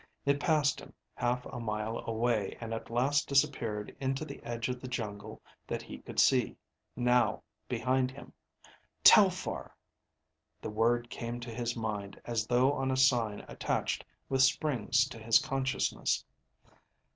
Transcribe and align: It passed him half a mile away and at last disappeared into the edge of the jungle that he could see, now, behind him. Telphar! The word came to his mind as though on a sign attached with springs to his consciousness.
It 0.25 0.39
passed 0.39 0.79
him 0.79 0.93
half 1.13 1.45
a 1.45 1.59
mile 1.59 1.99
away 2.07 2.57
and 2.59 2.73
at 2.73 2.89
last 2.89 3.27
disappeared 3.29 3.95
into 3.99 4.25
the 4.25 4.41
edge 4.43 4.67
of 4.67 4.81
the 4.81 4.87
jungle 4.87 5.39
that 5.67 5.83
he 5.83 5.99
could 5.99 6.19
see, 6.19 6.57
now, 6.95 7.43
behind 7.69 8.09
him. 8.09 8.33
Telphar! 9.03 9.75
The 10.59 10.71
word 10.71 11.11
came 11.11 11.39
to 11.41 11.53
his 11.53 11.77
mind 11.77 12.19
as 12.25 12.47
though 12.47 12.73
on 12.73 12.89
a 12.89 12.97
sign 12.97 13.41
attached 13.47 14.03
with 14.27 14.41
springs 14.41 15.07
to 15.09 15.19
his 15.19 15.37
consciousness. 15.37 16.25